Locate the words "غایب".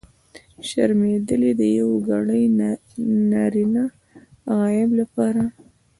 4.55-4.89